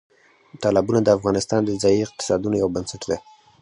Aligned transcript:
تالابونه 0.61 0.99
د 1.03 1.09
افغانستان 1.17 1.61
د 1.65 1.69
ځایي 1.81 1.99
اقتصادونو 2.05 2.55
یو 2.61 2.67
بنسټ 2.75 3.01
دی. 3.09 3.17